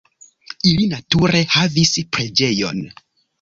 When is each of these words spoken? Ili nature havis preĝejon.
Ili 0.71 0.87
nature 0.93 1.41
havis 1.57 1.93
preĝejon. 2.17 2.83